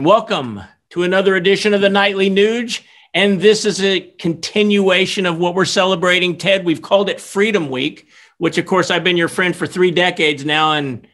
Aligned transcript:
Welcome 0.00 0.60
to 0.90 1.02
another 1.02 1.34
edition 1.34 1.74
of 1.74 1.80
the 1.80 1.88
Nightly 1.88 2.30
Nuge. 2.30 2.84
And 3.14 3.40
this 3.40 3.64
is 3.64 3.82
a 3.82 3.98
continuation 4.20 5.26
of 5.26 5.38
what 5.38 5.56
we're 5.56 5.64
celebrating, 5.64 6.38
Ted. 6.38 6.64
We've 6.64 6.80
called 6.80 7.10
it 7.10 7.20
Freedom 7.20 7.68
Week, 7.68 8.06
which, 8.36 8.58
of 8.58 8.66
course, 8.66 8.92
I've 8.92 9.02
been 9.02 9.16
your 9.16 9.26
friend 9.26 9.56
for 9.56 9.66
three 9.66 9.90
decades 9.90 10.44
now, 10.44 10.74
and 10.74 11.04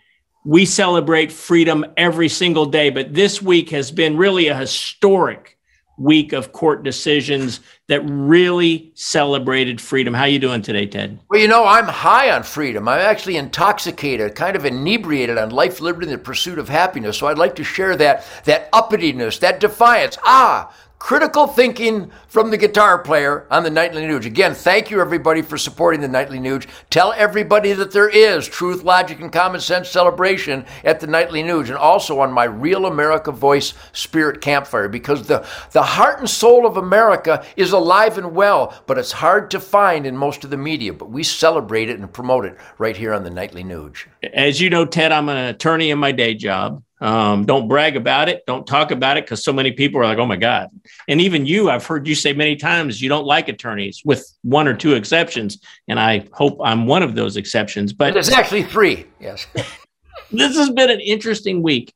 we 0.45 0.67
celebrate 0.67 1.33
freedom 1.33 1.87
every 1.97 2.29
single 2.29 2.67
day. 2.67 2.91
But 2.91 3.15
this 3.15 3.41
week 3.41 3.71
has 3.71 3.91
been 3.91 4.19
really 4.19 4.49
a 4.49 4.55
historic 4.55 5.54
week 5.97 6.33
of 6.33 6.53
court 6.53 6.83
decisions 6.83 7.61
that 7.89 8.01
really 8.03 8.91
celebrated 8.95 9.81
freedom. 9.81 10.15
How 10.15 10.25
you 10.25 10.39
doing 10.39 10.63
today, 10.63 10.87
Ted? 10.87 11.19
Well, 11.29 11.41
you 11.41 11.49
know, 11.49 11.65
I'm 11.65 11.87
high 11.87 12.31
on 12.31 12.43
freedom. 12.43 12.89
I'm 12.89 13.01
actually 13.01 13.37
intoxicated, 13.37 14.35
kind 14.35 14.57
of 14.57 14.65
inebriated 14.65 15.39
on 15.39 15.51
life, 15.51 15.80
liberty, 15.80 16.07
and 16.07 16.15
the 16.15 16.23
pursuit 16.23 16.59
of 16.59 16.69
happiness. 16.69 17.19
So 17.19 17.27
I'd 17.27 17.39
like 17.39 17.57
to 17.57 17.65
share 17.65 17.97
that 17.97 18.25
that 18.45 18.71
uppityness, 18.73 19.39
that 19.41 19.61
defiance. 19.61 20.19
Ah, 20.25 20.75
critical 21.05 21.47
thinking 21.47 22.11
from 22.29 22.51
the 22.51 22.57
guitar 22.57 22.97
player 22.97 23.47
on 23.51 23.63
the 23.63 23.69
Nightly 23.69 24.01
Nuge. 24.05 24.25
Again, 24.25 24.55
thank 24.55 24.91
you 24.91 25.03
everybody 25.03 25.43
for 25.43 25.59
supporting 25.59 26.01
the 26.01 26.09
Nightly 26.09 26.39
Nuge. 26.39 26.67
Tell 26.89 27.13
everybody 27.13 27.75
that 27.75 27.93
there 27.93 28.09
is 28.09 28.49
truth, 28.49 28.83
logic, 28.83 29.21
and 29.21 29.30
common 29.30 29.61
sense 29.61 29.91
celebration 29.91 30.65
at 30.83 31.01
the 31.01 31.07
Nightly 31.07 31.43
Nuge 31.43 31.69
and 31.69 31.77
also 31.77 32.21
on 32.21 32.33
my 32.33 32.45
Real 32.45 32.87
America 32.87 33.30
Voice 33.33 33.75
Spirit 33.93 34.41
Campfire 34.41 34.89
because 34.89 35.27
the, 35.27 35.47
the 35.73 35.83
heart 35.83 36.21
and 36.21 36.30
soul 36.30 36.65
of 36.65 36.79
America 36.79 37.45
is 37.55 37.73
alive 37.73 38.16
and 38.16 38.35
well, 38.35 38.73
but 38.87 38.97
it's 38.97 39.13
hard 39.13 39.51
to 39.51 39.61
find 39.61 40.07
in 40.07 40.16
most 40.16 40.43
of 40.43 40.49
the 40.49 40.57
media. 40.57 40.95
But 40.95 41.11
we 41.11 41.23
celebrate 41.23 41.91
it 41.91 41.99
and 41.99 42.11
promote 42.11 42.47
it 42.47 42.57
right 42.79 42.97
here 42.97 43.13
on 43.13 43.25
the 43.25 43.30
Nightly 43.30 43.63
Nuge. 43.63 44.07
As 44.33 44.59
you 44.59 44.71
know, 44.71 44.87
Ted, 44.87 45.13
I'm 45.13 45.29
an 45.29 45.37
attorney 45.37 45.91
in 45.91 45.99
my 45.99 46.13
day 46.13 46.33
job. 46.33 46.83
Um, 47.01 47.45
don't 47.45 47.69
brag 47.69 47.97
about 47.97 48.29
it. 48.29 48.45
Don't 48.47 48.66
talk 48.66 48.91
about 48.91 49.16
it 49.16 49.25
because 49.25 49.43
so 49.45 49.52
many 49.52 49.73
people 49.73 50.01
are 50.01 50.05
like, 50.05 50.19
oh 50.19 50.27
my 50.27 50.37
God. 50.37 50.71
And 51.09 51.21
even 51.21 51.45
you, 51.45 51.69
I've 51.69 51.85
heard 51.85 52.07
you 52.07 52.15
say 52.15 52.33
many 52.33 52.57
times 52.57 53.02
you 53.02 53.09
don't 53.09 53.27
like 53.27 53.49
attorneys 53.49 54.01
with 54.05 54.32
one 54.43 54.68
or 54.68 54.74
two 54.74 54.95
exceptions. 54.95 55.59
And 55.88 55.99
I 55.99 56.27
hope 56.33 56.59
I'm 56.65 56.87
one 56.87 57.02
of 57.02 57.15
those 57.15 57.37
exceptions. 57.37 57.93
But 57.93 58.15
there's 58.15 58.30
actually 58.30 58.63
three. 58.63 59.07
Yes. 59.21 59.46
this 60.30 60.57
has 60.57 60.71
been 60.71 60.91
an 60.91 61.01
interesting 61.01 61.63
week. 61.63 61.93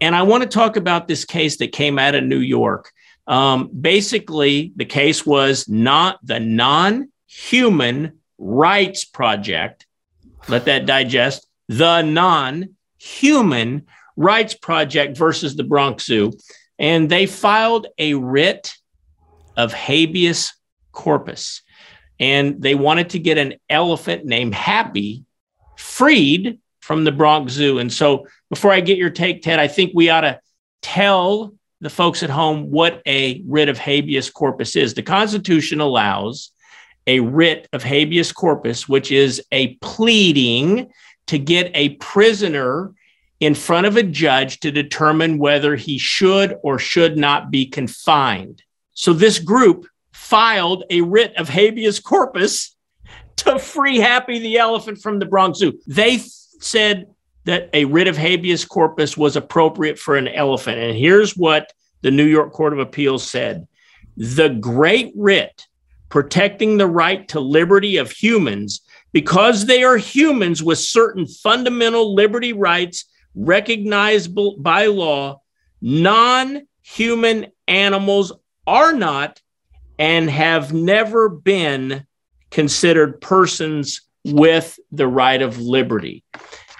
And 0.00 0.14
I 0.14 0.22
want 0.22 0.42
to 0.44 0.48
talk 0.48 0.76
about 0.76 1.08
this 1.08 1.24
case 1.24 1.58
that 1.58 1.72
came 1.72 1.98
out 1.98 2.14
of 2.14 2.24
New 2.24 2.38
York. 2.38 2.92
Um, 3.26 3.68
basically, 3.68 4.72
the 4.76 4.86
case 4.86 5.26
was 5.26 5.68
not 5.68 6.18
the 6.24 6.40
non 6.40 7.10
human 7.26 8.20
rights 8.38 9.04
project. 9.04 9.86
Let 10.48 10.64
that 10.64 10.86
digest. 10.86 11.46
The 11.68 12.02
non 12.02 12.76
human 12.98 13.86
Rights 14.18 14.54
Project 14.54 15.16
versus 15.16 15.54
the 15.54 15.62
Bronx 15.62 16.04
Zoo, 16.04 16.32
and 16.76 17.08
they 17.08 17.24
filed 17.24 17.86
a 17.98 18.14
writ 18.14 18.74
of 19.56 19.72
habeas 19.72 20.52
corpus. 20.90 21.62
And 22.18 22.60
they 22.60 22.74
wanted 22.74 23.10
to 23.10 23.20
get 23.20 23.38
an 23.38 23.54
elephant 23.70 24.24
named 24.24 24.54
Happy 24.54 25.24
freed 25.76 26.58
from 26.80 27.04
the 27.04 27.12
Bronx 27.12 27.52
Zoo. 27.52 27.78
And 27.78 27.92
so, 27.92 28.26
before 28.50 28.72
I 28.72 28.80
get 28.80 28.98
your 28.98 29.10
take, 29.10 29.42
Ted, 29.42 29.60
I 29.60 29.68
think 29.68 29.92
we 29.94 30.10
ought 30.10 30.22
to 30.22 30.40
tell 30.82 31.54
the 31.80 31.90
folks 31.90 32.24
at 32.24 32.30
home 32.30 32.72
what 32.72 33.00
a 33.06 33.40
writ 33.46 33.68
of 33.68 33.78
habeas 33.78 34.30
corpus 34.30 34.74
is. 34.74 34.94
The 34.94 35.02
Constitution 35.02 35.80
allows 35.80 36.50
a 37.06 37.20
writ 37.20 37.68
of 37.72 37.84
habeas 37.84 38.32
corpus, 38.32 38.88
which 38.88 39.12
is 39.12 39.40
a 39.52 39.74
pleading 39.76 40.90
to 41.28 41.38
get 41.38 41.70
a 41.74 41.90
prisoner 41.96 42.94
in 43.40 43.54
front 43.54 43.86
of 43.86 43.96
a 43.96 44.02
judge 44.02 44.60
to 44.60 44.70
determine 44.70 45.38
whether 45.38 45.76
he 45.76 45.98
should 45.98 46.56
or 46.62 46.78
should 46.78 47.16
not 47.16 47.50
be 47.50 47.66
confined. 47.66 48.62
So 48.94 49.12
this 49.12 49.38
group 49.38 49.86
filed 50.12 50.84
a 50.90 51.02
writ 51.02 51.36
of 51.36 51.48
habeas 51.48 52.00
corpus 52.00 52.74
to 53.36 53.58
free 53.58 53.98
Happy 53.98 54.40
the 54.40 54.58
elephant 54.58 55.00
from 55.00 55.18
the 55.18 55.26
Bronx 55.26 55.60
Zoo. 55.60 55.78
They 55.86 56.18
said 56.18 57.06
that 57.44 57.70
a 57.72 57.84
writ 57.84 58.08
of 58.08 58.16
habeas 58.16 58.64
corpus 58.64 59.16
was 59.16 59.36
appropriate 59.36 59.98
for 59.98 60.16
an 60.16 60.28
elephant. 60.28 60.78
And 60.78 60.96
here's 60.98 61.36
what 61.36 61.72
the 62.02 62.10
New 62.10 62.24
York 62.24 62.52
Court 62.52 62.72
of 62.72 62.80
Appeals 62.80 63.26
said 63.26 63.68
The 64.16 64.50
great 64.50 65.12
writ 65.16 65.66
protecting 66.08 66.76
the 66.76 66.86
right 66.86 67.28
to 67.28 67.40
liberty 67.40 67.98
of 67.98 68.10
humans 68.10 68.80
because 69.12 69.66
they 69.66 69.84
are 69.84 69.96
humans 69.96 70.62
with 70.62 70.78
certain 70.78 71.26
fundamental 71.26 72.14
liberty 72.14 72.52
rights 72.52 73.04
recognizable 73.34 74.56
by 74.58 74.86
law, 74.86 75.40
non 75.80 76.66
human 76.82 77.46
animals 77.66 78.32
are 78.66 78.92
not 78.92 79.40
and 79.98 80.30
have 80.30 80.72
never 80.72 81.28
been 81.28 82.06
considered 82.50 83.20
persons 83.20 84.02
with 84.24 84.78
the 84.92 85.06
right 85.06 85.42
of 85.42 85.58
liberty. 85.58 86.24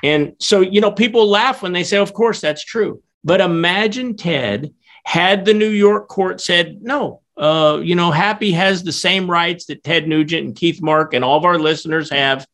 And 0.02 0.34
so, 0.38 0.60
you 0.60 0.80
know, 0.80 0.92
people 0.92 1.28
laugh 1.28 1.62
when 1.62 1.72
they 1.72 1.84
say, 1.84 1.96
of 1.96 2.12
course, 2.12 2.40
that's 2.40 2.64
true. 2.64 3.02
But 3.24 3.40
imagine, 3.40 4.16
Ted, 4.16 4.72
had 5.04 5.44
the 5.44 5.54
New 5.54 5.70
York 5.70 6.08
court 6.08 6.40
said, 6.40 6.78
no, 6.82 7.22
uh, 7.36 7.80
you 7.82 7.94
know, 7.94 8.10
Happy 8.10 8.52
has 8.52 8.82
the 8.82 8.92
same 8.92 9.30
rights 9.30 9.66
that 9.66 9.82
Ted 9.82 10.06
Nugent 10.06 10.46
and 10.46 10.56
Keith 10.56 10.82
Mark 10.82 11.14
and 11.14 11.24
all 11.24 11.36
of 11.36 11.44
our 11.44 11.58
listeners 11.58 12.10
have. 12.10 12.46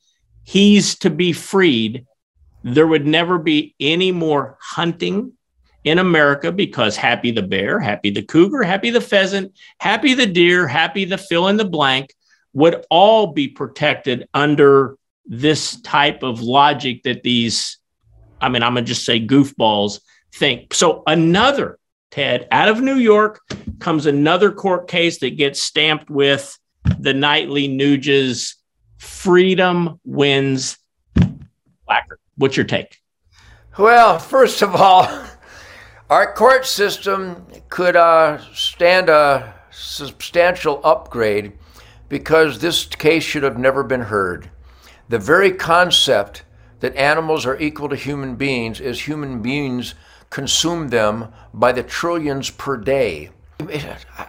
He's 0.44 0.94
to 1.00 1.11
be 1.11 1.32
freed 1.32 2.06
there 2.64 2.86
would 2.86 3.06
never 3.06 3.38
be 3.38 3.75
any 3.78 4.10
more 4.10 4.56
hunting 4.60 5.32
in 5.84 5.98
America 5.98 6.50
because 6.50 6.97
happy 6.97 7.30
the 7.30 7.42
bear, 7.42 7.78
happy 7.78 8.10
the 8.10 8.22
cougar, 8.22 8.62
happy 8.62 8.91
the 8.91 9.02
pheasant, 9.02 9.52
happy 9.78 10.14
the 10.14 10.26
deer, 10.26 10.66
happy 10.66 11.04
the 11.04 11.19
fill 11.19 11.48
in 11.48 11.58
the 11.58 11.64
blank 11.64 12.12
would 12.54 12.84
all 12.88 13.28
be 13.28 13.48
protected 13.48 14.26
under 14.32 14.97
this 15.26 15.80
type 15.82 16.22
of 16.22 16.41
logic 16.41 17.02
that 17.02 17.22
these, 17.22 17.78
I 18.41 18.48
mean, 18.48 18.62
I'm 18.62 18.72
going 18.72 18.84
to 18.84 18.88
just 18.88 19.04
say 19.04 19.25
goofballs 19.25 20.00
think. 20.32 20.72
So 20.72 21.02
another, 21.06 21.78
Ted, 22.10 22.48
out 22.50 22.69
of 22.69 22.81
New 22.81 22.96
York 22.96 23.41
comes 23.78 24.06
another 24.06 24.52
court 24.52 24.88
case 24.88 25.19
that 25.20 25.36
gets 25.36 25.62
stamped 25.62 26.08
with 26.08 26.58
the 26.98 27.12
nightly 27.12 27.69
Nuges 27.69 28.54
freedom 28.98 30.00
wins. 30.04 30.78
What's 32.37 32.56
your 32.56 32.67
take? 32.67 33.00
Well, 33.78 34.19
first 34.19 34.62
of 34.62 34.75
all, 34.75 35.09
our 36.11 36.33
court 36.33 36.67
system 36.67 37.47
could 37.69 37.97
uh, 37.97 38.39
stand 38.53 39.09
a 39.09 39.55
substantial 39.71 40.81
upgrade 40.84 41.53
because 42.09 42.59
this 42.59 42.87
case 42.87 43.25
should 43.25 43.43
have 43.43 43.59
never 43.59 43.83
been 43.83 44.03
heard. 44.03 44.50
The 45.09 45.19
very 45.19 45.53
concept 45.53 46.44
that 46.81 46.97
animals 46.97 47.47
are 47.47 47.59
equal 47.59 47.89
to 47.89 47.97
human 47.97 48.37
beings 48.37 48.81
is 48.81 49.06
human 49.06 49.43
beings 49.43 49.94
consume 50.31 50.89
them 50.89 51.33
by 51.53 51.73
the 51.73 51.83
trillions 51.83 52.50
per 52.50 52.77
day. 52.77 53.31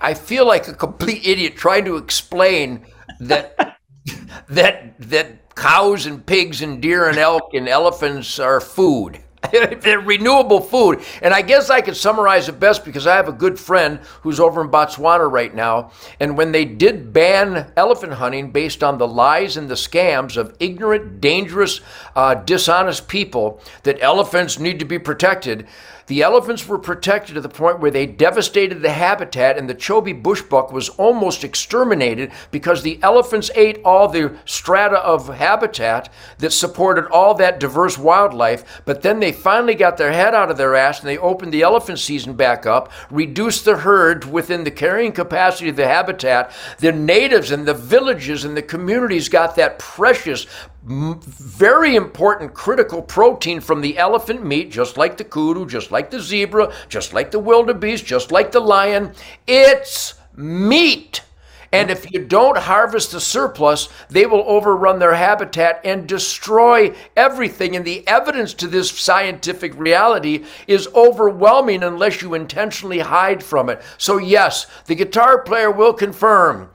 I 0.02 0.14
feel 0.14 0.46
like 0.46 0.68
a 0.68 0.74
complete 0.74 1.26
idiot 1.26 1.56
trying 1.56 1.86
to 1.86 1.98
explain 1.98 2.86
that 3.20 3.75
that 4.50 5.00
that 5.00 5.56
cows 5.56 6.06
and 6.06 6.26
pigs 6.26 6.62
and 6.62 6.82
deer 6.82 7.08
and 7.08 7.18
elk 7.18 7.54
and 7.54 7.68
elephants 7.68 8.40
are 8.40 8.60
food. 8.60 9.20
Renewable 10.04 10.62
food. 10.62 11.02
And 11.22 11.34
I 11.34 11.42
guess 11.42 11.70
I 11.70 11.82
could 11.82 11.98
summarize 11.98 12.50
it 12.50 12.60
best 12.60 12.86
because 12.86 13.08
I 13.08 13.16
have 13.16 13.28
a 13.28 13.34
good 13.34 13.60
friend 13.60 14.00
who's 14.22 14.40
over 14.40 14.62
in 14.62 14.70
Botswana 14.70 15.30
right 15.30 15.54
now. 15.54 15.92
And 16.20 16.38
when 16.38 16.52
they 16.52 16.66
did 16.66 17.14
ban 17.14 17.72
elephant 17.76 18.14
hunting 18.14 18.52
based 18.52 18.84
on 18.84 18.98
the 18.98 19.08
lies 19.08 19.58
and 19.58 19.70
the 19.70 19.76
scams 19.76 20.38
of 20.38 20.56
ignorant, 20.60 21.22
dangerous, 21.22 21.82
uh, 22.16 22.36
dishonest 22.36 23.08
people 23.08 23.62
that 23.84 24.02
elephants 24.02 24.60
need 24.60 24.80
to 24.80 24.86
be 24.86 25.00
protected, 25.00 25.68
the 26.08 26.22
elephants 26.22 26.68
were 26.68 26.78
protected 26.78 27.34
to 27.34 27.42
the 27.42 27.50
point 27.50 27.80
where 27.80 27.90
they 27.90 28.06
devastated 28.06 28.82
the 28.82 28.91
habitat, 28.91 29.58
and 29.58 29.68
the 29.68 29.74
Chobe 29.74 30.22
bushbuck 30.22 30.72
was 30.72 30.90
almost 30.90 31.44
exterminated 31.44 32.32
because 32.52 32.84
the 32.84 33.00
elephants 33.02 33.50
ate 33.56 33.82
all 33.84 34.08
the 34.08 34.36
strata 34.46 34.98
of 34.98 35.34
habitat 35.34 36.09
that 36.38 36.53
supported 36.53 37.08
all 37.08 37.34
that 37.36 37.59
diverse 37.59 37.98
wildlife. 37.98 38.84
But 38.86 39.02
then 39.02 39.20
they 39.20 39.32
finally 39.35 39.76
got 39.76 39.97
their 39.97 40.11
head 40.11 40.34
out 40.34 40.49
of 40.49 40.58
their 40.58 40.76
ass 40.76 40.99
and 40.99 41.08
they 41.08 41.20
opened 41.20 41.53
the 41.53 41.61
elephant 41.61 41.99
season 41.99 42.34
back 42.34 42.66
up, 42.66 42.91
reduced 43.11 43.66
the 43.66 43.78
herd 43.78 44.26
within 44.26 44.64
the 44.64 44.72
carrying 44.72 45.11
capacity 45.11 45.70
of 45.70 45.76
the 45.76 45.87
habitat. 45.87 46.52
The 46.79 46.91
natives 46.91 47.52
and 47.52 47.67
the 47.67 47.76
villages 47.76 48.43
and 48.43 48.58
the 48.58 48.64
communities 48.64 49.29
got 49.29 49.55
that 49.58 49.78
precious 49.78 50.47
very 50.87 51.96
important 51.96 52.53
critical 52.53 53.02
protein 53.02 53.59
from 53.59 53.82
the 53.82 53.97
elephant 53.97 54.46
meat, 54.46 54.72
just 54.72 54.97
like 54.97 55.17
the 55.17 55.23
kudu, 55.23 55.66
just 55.66 55.91
like 55.91 56.11
the 56.11 56.20
zebra, 56.20 56.72
just 56.90 57.14
like 57.14 57.31
the 57.31 57.40
wildebeest, 57.40 58.05
just 58.05 58.31
like 58.31 58.52
the 58.52 58.59
lion. 58.59 59.11
It's 59.47 60.14
meat. 60.35 61.22
And 61.76 61.92
if 61.92 62.12
you 62.12 62.24
don't 62.24 62.58
harvest 62.58 63.12
the 63.12 63.20
surplus, 63.20 63.90
they 64.10 64.26
will 64.26 64.44
overrun 64.48 65.00
their 65.00 65.16
habitat 65.16 65.82
and 65.84 66.08
destroy 66.08 66.96
everything. 67.18 67.76
And 67.76 67.84
the 67.84 68.08
evidence 68.08 68.54
to 68.56 68.68
this 68.68 68.90
scientific 68.90 69.78
reality 69.78 70.46
is 70.68 70.88
overwhelming 70.96 71.84
unless 71.84 72.22
you 72.22 72.34
intentionally 72.34 73.00
hide 73.00 73.44
from 73.44 73.70
it. 73.70 73.82
So, 73.98 74.18
yes, 74.18 74.68
the 74.86 74.96
guitar 74.96 75.42
player 75.42 75.70
will 75.70 75.94
confirm 75.94 76.70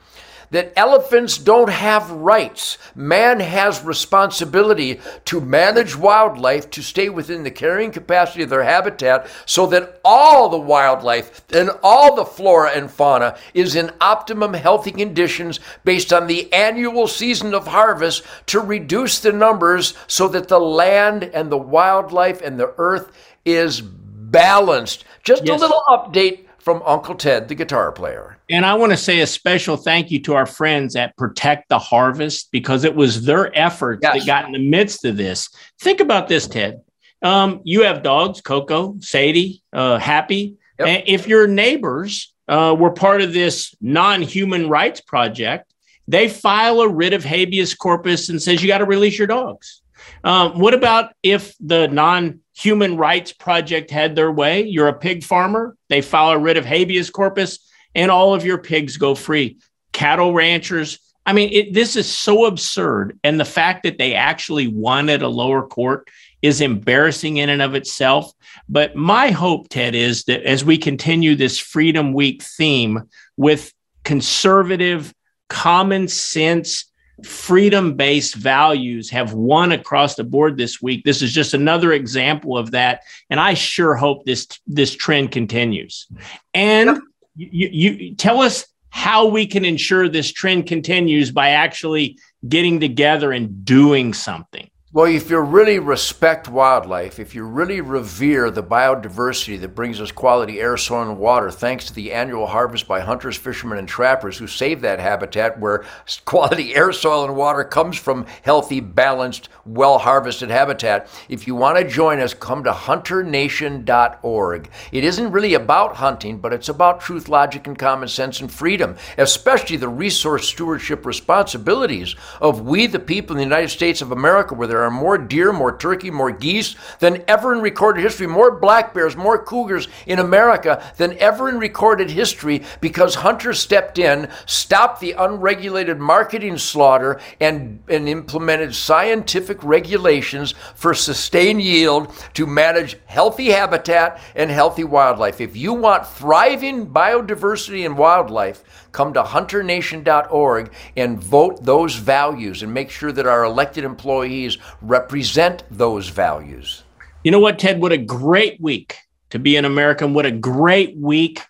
that 0.51 0.73
elephants 0.77 1.39
don't 1.39 1.71
have 1.71 2.11
rights. 2.11 2.79
Man 2.95 3.41
has 3.41 3.83
responsibility 3.85 5.01
to 5.27 5.41
manage 5.41 5.97
wildlife 5.97 6.71
to 6.71 6.83
stay 6.83 7.09
within 7.09 7.43
the 7.43 7.51
carrying 7.51 7.91
capacity 7.91 8.43
of 8.43 8.51
their 8.51 8.65
habitat 8.65 9.29
so 9.47 9.67
that 9.67 10.01
all 10.05 10.49
the 10.49 10.59
wildlife 10.59 11.43
and 11.53 11.71
all 11.83 12.15
the 12.15 12.25
flora 12.25 12.71
and 12.71 12.91
fauna 12.91 13.39
is 13.55 13.77
in 13.77 13.91
optimum 14.01 14.55
healthy 14.55 14.91
conditions 14.91 15.61
based 15.85 16.13
on 16.13 16.27
the 16.27 16.53
annual 16.53 17.07
season 17.07 17.55
of 17.55 17.67
harvest 17.67 18.25
to 18.47 18.61
reduce 18.61 19.21
the 19.21 19.33
numbers 19.33 19.95
so 20.07 20.29
that 20.29 20.49
the 20.49 20.61
land 20.61 21.25
and 21.25 21.51
the 21.51 21.59
wildlife 21.59 22.43
and 22.43 22.59
the 22.59 22.75
earth 22.79 23.13
is 23.45 23.81
balanced. 23.81 25.05
Just 25.23 25.45
yes. 25.45 25.61
a 25.61 25.63
little 25.63 25.83
update 25.89 26.47
from 26.61 26.83
Uncle 26.85 27.15
Ted, 27.15 27.49
the 27.49 27.55
guitar 27.55 27.91
player. 27.91 28.37
And 28.49 28.67
I 28.67 28.75
want 28.75 28.93
to 28.93 28.97
say 28.97 29.21
a 29.21 29.27
special 29.27 29.77
thank 29.77 30.11
you 30.11 30.21
to 30.23 30.35
our 30.35 30.47
friends 30.47 30.95
at 30.95 31.17
Protect 31.17 31.69
the 31.69 31.79
Harvest 31.79 32.53
because 32.53 32.85
it 32.85 32.95
was 32.95 33.25
their 33.25 33.57
efforts 33.59 34.01
yes. 34.03 34.19
that 34.19 34.27
got 34.27 34.45
in 34.45 34.53
the 34.53 34.71
midst 34.71 35.05
of 35.05 35.17
this. 35.17 35.49
Think 35.81 36.01
about 36.01 36.29
this, 36.29 36.47
Ted. 36.47 36.81
Um, 37.23 37.61
you 37.65 37.83
have 37.83 38.03
dogs, 38.03 38.41
Coco, 38.41 38.97
Sadie, 39.01 39.63
uh, 39.73 39.99
Happy. 39.99 40.57
Yep. 40.79 40.89
And 40.89 41.03
if 41.07 41.27
your 41.27 41.47
neighbors 41.47 42.35
uh, 42.49 42.75
were 42.79 42.91
part 42.91 43.21
of 43.23 43.33
this 43.33 43.75
non-human 43.81 44.69
rights 44.69 45.01
project, 45.01 45.73
they 46.09 46.29
file 46.29 46.81
a 46.81 46.89
writ 46.89 47.13
of 47.13 47.25
habeas 47.25 47.75
corpus 47.75 48.29
and 48.29 48.43
says 48.43 48.63
you 48.63 48.69
got 48.69 48.79
to 48.79 48.85
release 48.85 49.17
your 49.17 49.29
dogs. 49.29 49.80
Um, 50.25 50.59
what 50.59 50.75
about 50.75 51.13
if 51.23 51.55
the 51.61 51.89
non 51.89 52.41
Human 52.61 52.99
Rights 52.99 53.33
Project 53.33 53.91
had 53.91 54.15
their 54.15 54.31
way. 54.31 54.65
You're 54.65 54.89
a 54.89 54.93
pig 54.99 55.25
farmer, 55.25 55.77
they 55.89 56.03
file 56.03 56.33
a 56.33 56.39
writ 56.39 56.59
of 56.59 56.67
habeas 56.67 57.09
corpus, 57.09 57.59
and 57.95 58.11
all 58.11 58.35
of 58.35 58.45
your 58.45 58.59
pigs 58.59 58.99
go 58.99 59.15
free. 59.15 59.59
Cattle 59.93 60.35
ranchers, 60.35 60.99
I 61.25 61.33
mean, 61.33 61.51
it, 61.53 61.73
this 61.73 61.97
is 61.97 62.11
so 62.11 62.45
absurd. 62.45 63.19
And 63.25 63.41
the 63.41 63.47
fact 63.47 63.83
that 63.85 63.97
they 63.97 64.15
actually 64.15 64.69
won 64.69 65.09
at 65.09 65.23
a 65.23 65.29
lower 65.29 65.67
court 65.67 66.11
is 66.43 66.61
embarrassing 66.61 67.39
in 67.39 67.49
and 67.49 67.63
of 67.63 67.75
itself. 67.75 68.31
But 68.69 68.95
my 68.95 69.31
hope, 69.31 69.71
Ted, 69.71 69.95
is 69.95 70.25
that 70.25 70.43
as 70.43 70.63
we 70.63 70.77
continue 70.77 71.37
this 71.37 71.59
Freedom 71.59 72.13
Week 72.13 72.43
theme 72.43 73.09
with 73.39 73.73
conservative, 74.05 75.15
common 75.49 76.09
sense, 76.09 76.90
freedom 77.25 77.95
based 77.95 78.35
values 78.35 79.11
have 79.11 79.33
won 79.33 79.73
across 79.73 80.15
the 80.15 80.25
board 80.25 80.57
this 80.57 80.81
week. 80.81 81.05
This 81.05 81.23
is 81.23 81.33
just 81.33 81.55
another 81.55 81.93
example 81.93 82.57
of 82.57 82.71
that. 82.71 83.03
And 83.29 83.41
I 83.41 83.55
sure 83.55 83.95
hope 83.95 84.25
this, 84.25 84.47
this 84.67 84.95
trend 84.95 85.33
continues. 85.33 86.07
And 86.55 87.01
you, 87.37 87.69
you 87.71 88.15
tell 88.15 88.41
us 88.41 88.67
how 88.91 89.27
we 89.27 89.47
can 89.47 89.65
ensure 89.65 90.09
this 90.09 90.33
trend 90.33 90.67
continues 90.67 91.31
by 91.31 91.51
actually 91.51 92.19
getting 92.49 92.81
together 92.81 93.33
and 93.33 93.65
doing 93.65 94.13
something. 94.15 94.70
Well, 94.93 95.05
if 95.05 95.31
you 95.31 95.39
really 95.39 95.79
respect 95.79 96.49
wildlife, 96.49 97.21
if 97.21 97.33
you 97.33 97.45
really 97.45 97.81
revere 97.81 98.51
the 98.51 98.65
biodiversity 98.65 99.61
that 99.61 99.77
brings 99.77 100.01
us 100.01 100.11
quality 100.11 100.59
air, 100.59 100.77
soil, 100.77 101.09
and 101.09 101.17
water, 101.17 101.49
thanks 101.53 101.85
to 101.85 101.95
the 101.95 102.13
annual 102.13 102.49
harvest 102.49 102.89
by 102.89 102.99
hunters, 102.99 103.37
fishermen, 103.37 103.79
and 103.79 103.87
trappers 103.87 104.39
who 104.39 104.49
save 104.49 104.81
that 104.81 104.99
habitat 104.99 105.61
where 105.61 105.85
quality 106.25 106.75
air, 106.75 106.91
soil, 106.91 107.25
and 107.25 107.37
water 107.37 107.63
comes 107.63 107.97
from 107.97 108.27
healthy, 108.43 108.81
balanced, 108.81 109.49
well 109.65 109.99
harvested 109.99 110.51
habitat, 110.51 111.09
if 111.29 111.47
you 111.47 111.55
want 111.55 111.79
to 111.79 111.87
join 111.87 112.19
us, 112.19 112.35
come 112.35 112.65
to 112.65 112.73
hunternation.org. 112.73 114.71
It 114.91 115.05
isn't 115.05 115.31
really 115.31 115.55
about 115.55 115.95
hunting, 115.99 116.39
but 116.39 116.53
it's 116.53 116.69
about 116.69 117.01
truth, 117.01 117.29
logic, 117.29 117.69
and 117.69 117.79
common 117.79 118.09
sense 118.09 118.41
and 118.41 118.51
freedom, 118.51 118.97
especially 119.19 119.77
the 119.77 119.89
resource 119.89 120.49
stewardship 120.49 121.07
responsibilities 121.07 122.17
of 122.41 122.63
we, 122.63 122.89
the 122.89 122.99
people 122.99 123.37
in 123.37 123.39
the 123.39 123.45
United 123.45 123.69
States 123.69 124.03
of 124.03 124.11
America, 124.11 124.57
where 124.57 124.67
there 124.67 124.80
there 124.81 124.87
are 124.87 124.91
more 124.91 125.19
deer, 125.19 125.53
more 125.53 125.77
turkey, 125.77 126.11
more 126.11 126.31
geese 126.31 126.75
than 127.01 127.23
ever 127.29 127.53
in 127.53 127.61
recorded 127.61 128.01
history, 128.01 128.27
more 128.27 128.51
black 128.51 128.95
bears, 128.95 129.15
more 129.15 129.37
cougars 129.37 129.89
in 130.07 130.19
America 130.19 130.83
than 130.97 131.19
ever 131.19 131.51
in 131.51 131.59
recorded 131.59 132.09
history 132.09 132.63
because 132.81 133.17
hunters 133.17 133.61
stepped 133.61 133.99
in, 133.99 134.27
stopped 134.47 135.01
the 135.01 135.13
unregulated 135.13 135.99
marketing 135.99 136.57
slaughter, 136.57 137.21
and, 137.41 137.83
and 137.89 138.09
implemented 138.09 138.75
scientific 138.75 139.63
regulations 139.63 140.55
for 140.75 140.95
sustained 140.95 141.61
yield 141.61 142.11
to 142.33 142.47
manage 142.47 142.97
healthy 143.05 143.51
habitat 143.51 144.19
and 144.35 144.51
healthy 144.51 144.85
wildlife. 144.85 145.43
If 145.43 145.57
you 145.57 145.75
want 145.75 146.07
thriving 146.07 146.87
biodiversity 146.87 147.85
and 147.85 147.99
wildlife, 147.99 148.65
come 148.93 149.13
to 149.13 149.23
hunternation.org 149.23 150.73
and 150.97 151.23
vote 151.23 151.65
those 151.65 151.97
values 151.97 152.63
and 152.63 152.73
make 152.73 152.91
sure 152.91 153.13
that 153.13 153.27
our 153.27 153.45
elected 153.45 153.85
employees 153.85 154.57
represent 154.83 155.65
those 155.71 156.09
values. 156.09 156.83
You 157.25 157.31
know 157.31 157.41
what, 157.41 157.59
Ted? 157.59 157.81
What 157.81 157.93
a 157.93 157.99
great 157.99 158.61
week 158.61 158.97
to 159.31 159.39
be 159.39 159.57
an 159.57 159.65
American. 159.65 160.15
What 160.15 160.27
a 160.27 160.31
great 160.31 160.97
week 160.97 161.41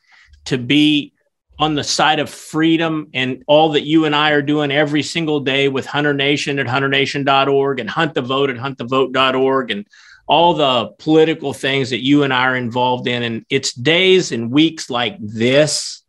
to 0.46 0.58
be 0.58 1.12
on 1.58 1.74
the 1.74 1.84
side 1.84 2.18
of 2.18 2.30
freedom 2.30 3.08
and 3.12 3.44
all 3.46 3.70
that 3.72 3.82
you 3.82 4.06
and 4.06 4.16
I 4.16 4.30
are 4.30 4.42
doing 4.42 4.72
every 4.72 5.02
single 5.02 5.40
day 5.40 5.68
with 5.68 5.84
Hunter 5.84 6.14
Nation 6.14 6.58
at 6.58 6.66
hunternation.org 6.66 7.78
and 7.78 7.90
Hunt 7.90 8.14
the 8.14 8.22
Vote 8.22 8.48
at 8.48 8.56
huntthevote.org 8.56 9.70
and 9.70 9.86
all 10.26 10.54
the 10.54 10.90
political 10.98 11.52
things 11.52 11.90
that 11.90 12.02
you 12.02 12.22
and 12.22 12.32
I 12.32 12.44
are 12.46 12.56
involved 12.56 13.06
in. 13.06 13.22
And 13.22 13.44
it's 13.50 13.74
days 13.74 14.32
and 14.32 14.50
weeks 14.50 14.88
like 14.88 15.16
this 15.20 16.02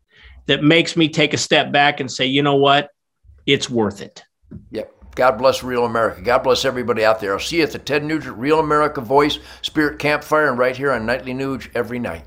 that 0.46 0.64
makes 0.64 0.96
me 0.96 1.10
take 1.10 1.34
a 1.34 1.38
step 1.38 1.72
back 1.72 2.00
and 2.00 2.10
say, 2.10 2.28
you 2.28 2.44
know 2.44 2.56
what? 2.56 2.90
It's 3.46 3.69
worth 3.69 4.02
it. 4.02 4.24
Yep. 4.72 5.00
God 5.16 5.38
bless 5.38 5.63
Real 5.63 5.86
America. 5.86 6.22
God 6.22 6.40
bless 6.40 6.63
everybody 6.63 7.04
out 7.04 7.19
there. 7.19 7.34
I'll 7.34 7.40
see 7.40 7.58
you 7.58 7.63
at 7.63 7.72
the 7.72 7.80
Ted 7.80 8.04
Nugent 8.04 8.38
Real 8.38 8.60
America 8.60 9.02
Voice 9.02 9.40
Spirit 9.62 10.00
Campfire 10.00 10.48
and 10.48 10.58
right 10.58 10.75
here 10.75 10.92
on 10.92 11.06
Nightly 11.06 11.34
Nuge 11.34 11.69
every 11.75 12.00
night. 12.00 12.24